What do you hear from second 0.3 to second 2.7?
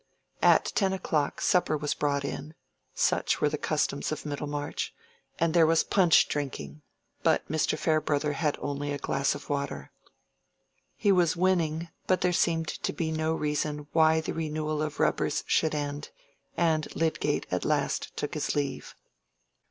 At ten o'clock supper was brought in